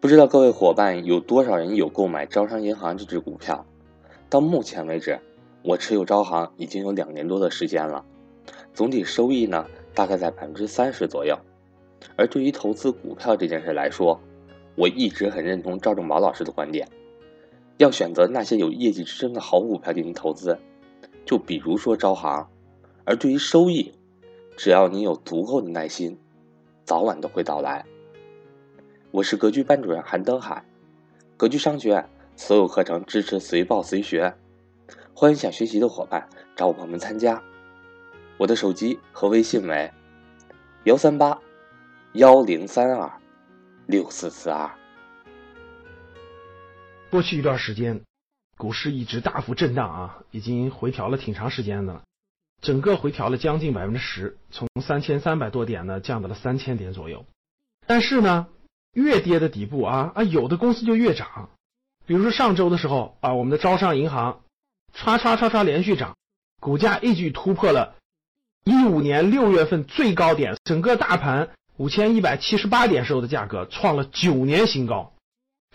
[0.00, 3.66] 不知道各位伙伴有多少人有购买招商银行这只股票？
[4.30, 5.18] 到目前为止，
[5.64, 8.04] 我持有招行已经有两年多的时间了，
[8.72, 11.36] 总体收益呢大概在百分之三十左右。
[12.14, 14.20] 而对于投资股票这件事来说，
[14.76, 16.88] 我一直很认同赵正宝老师的观点，
[17.78, 20.56] 要选择那些有业绩支撑的好股票进行投资，
[21.26, 22.46] 就比如说招行。
[23.04, 23.92] 而对于收益，
[24.56, 26.20] 只要你有足够的耐心，
[26.84, 27.84] 早晚都会到来。
[29.18, 30.64] 我是格局班主任韩登海，
[31.36, 34.32] 格局商学院所有课程支持随报随学，
[35.12, 37.42] 欢迎想学习的伙伴找我们参加。
[38.36, 39.92] 我的手机和微信为
[40.84, 41.36] 幺三八
[42.12, 43.10] 幺零三二
[43.88, 44.70] 六四四二。
[47.10, 48.02] 过去一段时间，
[48.56, 52.04] 股市一直大幅震荡啊，已经回调了挺长时间的了，
[52.62, 57.26] 整个回调了将近百分之十，从三千三百多点呢降到了三千点左右。
[57.84, 58.46] 但是呢。
[58.92, 61.50] 越跌的底部啊啊，有的公司就越涨。
[62.06, 64.40] 比如说上周的时候啊，我们的招商银行
[64.96, 66.16] 唰唰唰唰连续涨，
[66.60, 67.96] 股价一举突破了
[68.64, 75.12] 一五年六月份最高点，整个大盘五千一百七十八点时候的价格创了九年新高。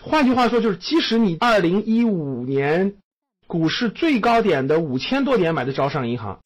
[0.00, 2.94] 换句话说，就是即使你二零一五年
[3.48, 6.40] 股市最高点的五千多点买的招商银行，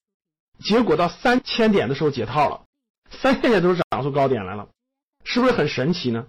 [0.61, 2.63] 结果到三千点的时候解套了，
[3.11, 4.69] 三千点都是涨出高点来了，
[5.25, 6.27] 是不是很神奇呢？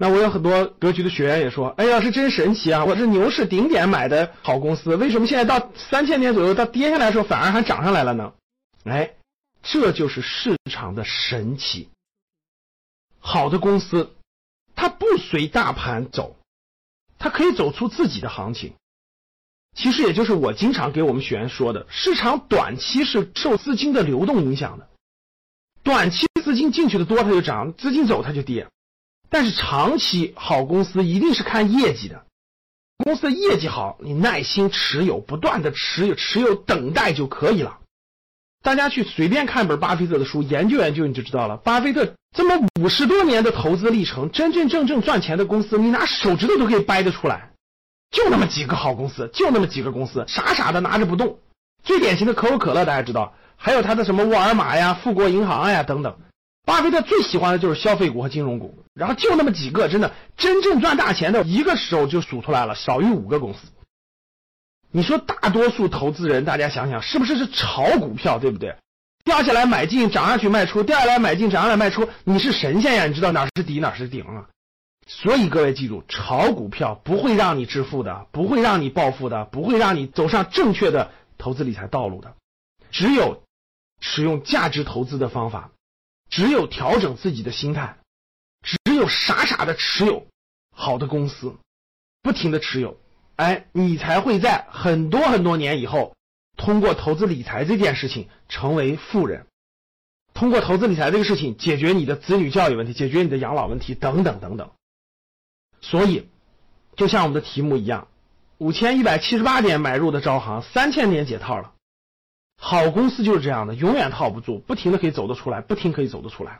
[0.00, 2.84] 那我有很多格局的学员也说：“哎呀，是真神奇啊！
[2.84, 8.32] 我是牛市顶点买的好公司，为什么现在到三千点左右，到跌下来的时候反而还涨上来了呢？”
[8.86, 9.16] 哎，
[9.60, 11.88] 这就是市场的神奇。
[13.18, 14.14] 好的公司，
[14.76, 16.36] 它不随大盘走，
[17.18, 18.74] 它可以走出自己的行情。
[19.74, 24.88] 其实也就是我经常给我们学员说的，市场短期是受资金的流动影响的，
[25.82, 28.68] 短期资金进去的多，它就涨；资金走，它就跌。
[29.30, 32.24] 但是长期好公司一定是看业绩的，
[32.96, 37.78] 公司的业绩好，你耐心持有，不断的持有，持有等待就可以了。
[38.62, 41.56] 大家去随便看本巴菲特的书，研究研究你就知道了。
[41.58, 47.52] 巴菲特这么五十多年的投资历程，真真正正赚钱的公司，你拿手指头都可以掰得出来，
[48.10, 51.38] 就那么几个好公司，就那么几个公司，傻傻的拿着不动。
[51.84, 56.18] 最典型的可口可乐，大家知道，还有他的什么沃尔玛呀、富国银行呀等等。
[56.68, 63.60] 巴菲特最喜欢的就是消费股和金融股，然后就那么几个，真的真正赚大钱的，一个手就数出来了，少于五个公司。
[64.90, 68.76] 你说大多数投资人，大家想想，是不是是炒股票，对不对？
[69.24, 73.06] 掉下来买进，涨上去卖出，掉下来买进，涨上来卖出，你是神仙呀？
[73.06, 74.44] 你知道哪是底，哪是顶啊？
[75.06, 82.34] 所以各位记住，炒股票不会让你致富的，不会让你暴富的，不会让你走上正确的投资理财道路的。
[82.90, 83.42] 只有
[84.00, 85.70] 使用价值投资的方法。
[86.30, 87.98] 只有调整自己的心态，
[88.62, 90.26] 只有傻傻的持有
[90.70, 91.56] 好的公司，
[92.22, 92.98] 不停的持有，
[93.36, 96.14] 哎，你才会在很多很多年以后，
[96.56, 99.46] 通过投资理财这件事情成为富人，
[100.34, 104.70] 通过投资理财这个事情解决你的子女教育问题，解决你的养老问题等等等等。
[105.80, 106.28] 所以，
[106.96, 108.08] 就像我们的题目一样，
[108.58, 111.72] 五千一百七十八点买入的招行，三千点解套了。
[112.60, 116.58] 好公司就是这样的，永远套不住，不停的可以走得出来，不停可以走得出来。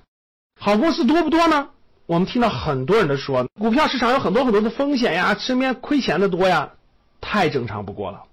[0.59, 1.70] 好公司多不多呢？
[2.06, 6.75] 我们听到很多人都说，股票市场有很多很多的风险呀，身边亏钱的多呀，
[7.20, 8.25] 太正常不过了。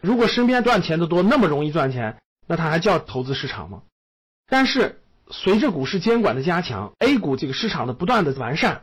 [0.00, 3.82] 如果身边赚钱的多，那么容易赚钱，那它还叫投资市场吗？
[4.48, 8.82] 但是随着股市监管的加强，A 股这个市场的不断的完善，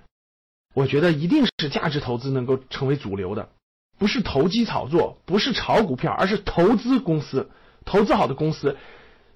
[0.73, 3.49] 我觉得一定是价值投资能够成为主流的，
[3.97, 7.49] 不是投机炒作，不是炒股票，而是投资公司。
[7.85, 8.77] 投资好的公司，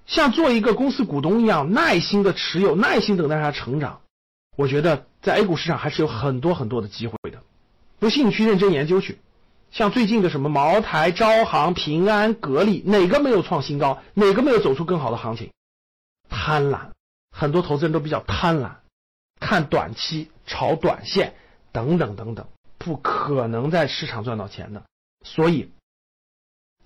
[0.06, 4.02] 像做一个公司股东一样，耐心的持有，耐心等待它成长。
[4.56, 7.42] 我觉得在 A 股市场还是有很多很多的机会的。
[7.98, 9.18] 不信你去认真研究去。
[9.70, 14.00] 像最近的什么茅台、招行、平安、格力，哪个没有创新高？
[14.14, 15.50] 哪个没有走出更好的行情？
[16.30, 16.92] 贪婪，
[17.30, 18.76] 很多投资人都比较贪婪，
[19.40, 21.34] 看短期、炒短线
[21.72, 22.46] 等等等等，
[22.78, 24.84] 不可能在市场赚到钱的。
[25.24, 25.70] 所以，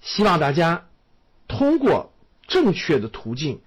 [0.00, 0.86] 希望大家。
[1.50, 2.12] 通过
[2.46, 3.60] 正确的途径，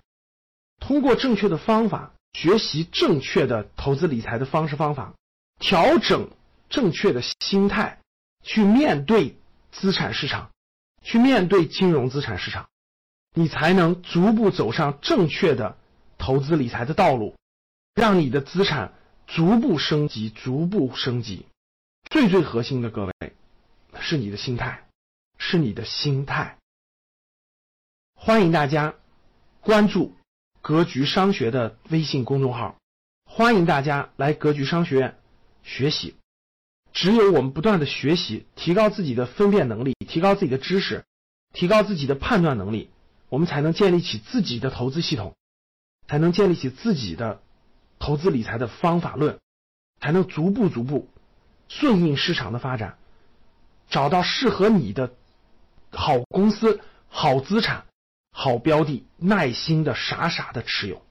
[0.80, 5.14] 通过正确的方法，学习正确的投资理财的方式方法，
[5.60, 6.32] 调整
[6.70, 8.00] 正确的心态，
[8.42, 9.38] 去面对
[9.74, 10.52] 资产市场，
[11.04, 12.70] 去面对金融资产市场，
[13.36, 15.78] 你才能逐步走上正确的
[16.18, 17.36] 投资理财的道路，
[17.94, 18.94] 让你的资产
[19.28, 21.46] 逐步升级，逐步升级。
[22.10, 23.14] 最最核心的，各位，
[24.00, 24.88] 是你的心态，
[25.38, 26.58] 是你的心态。
[28.26, 28.96] 欢迎大家
[29.60, 30.16] 关注
[30.64, 32.78] “格局商学”的微信公众号，
[33.26, 35.18] 欢迎大家来格局商学院
[35.62, 36.16] 学习。
[36.94, 41.04] 只有我们不断的学习，提高自己的分辨能力，提高自己的知识，
[41.52, 42.92] 提高自己的判断能力，
[43.28, 45.36] 我们才能建立起自己的投资系统，
[46.08, 47.42] 才能建立起自己的
[48.00, 49.38] 投资理财的方法论，
[50.00, 51.10] 才能逐步逐步
[51.68, 52.98] 顺应市场的发展，
[53.90, 55.14] 找到适合你的
[55.92, 56.80] 好公司、
[57.10, 57.84] 好资产、
[58.34, 61.06] 好标的，耐心的傻傻的持有。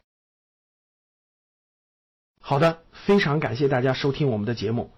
[2.40, 4.90] 好的，非常感谢大家收听我们的节目。